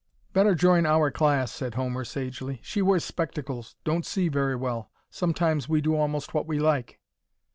"Better 0.33 0.55
join 0.55 0.87
our 0.87 1.11
class," 1.11 1.51
said 1.51 1.75
Homer, 1.75 2.03
sagely. 2.03 2.59
"She 2.63 2.81
wears 2.81 3.03
spectacles; 3.03 3.75
don't 3.83 4.03
see 4.03 4.29
very 4.29 4.55
well. 4.55 4.89
Sometimes 5.11 5.69
we 5.69 5.79
do 5.79 5.95
almost 5.95 6.33
what 6.33 6.47
we 6.47 6.57
like." 6.57 6.99